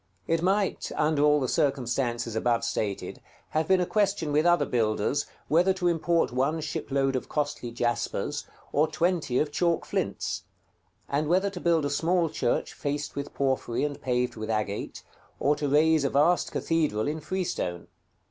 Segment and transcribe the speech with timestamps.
[0.25, 5.27] It might, under all the circumstances above stated, have been a question with other builders,
[5.47, 10.41] whether to import one shipload of costly jaspers, or twenty of chalk flints;
[11.07, 15.03] and whether to build a small church faced with porphyry and paved with agate,
[15.39, 17.85] or to raise a vast cathedral in freestone.